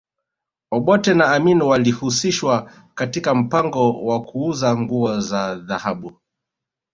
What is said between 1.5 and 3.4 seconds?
walihusishwa katika